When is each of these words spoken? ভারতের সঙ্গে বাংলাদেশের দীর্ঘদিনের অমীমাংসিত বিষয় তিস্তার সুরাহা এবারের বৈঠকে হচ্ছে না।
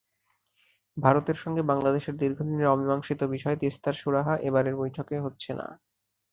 ভারতের 0.97 1.35
সঙ্গে 1.35 1.61
বাংলাদেশের 1.63 2.15
দীর্ঘদিনের 2.17 2.67
অমীমাংসিত 2.67 3.21
বিষয় 3.33 3.57
তিস্তার 3.57 3.95
সুরাহা 3.95 4.35
এবারের 4.41 4.75
বৈঠকে 4.75 5.15
হচ্ছে 5.19 5.51
না। 5.53 5.67